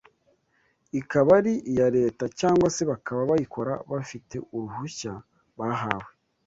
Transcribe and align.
ikaba 0.99 1.29
ari 1.39 1.53
iya 1.71 1.87
Leta 1.97 2.23
cyangwa 2.39 2.67
se 2.75 2.81
bakaba 2.91 3.21
bayikora 3.31 3.73
bafite 3.91 4.35
uruhushya 4.55 5.13
bahawe 5.57 6.09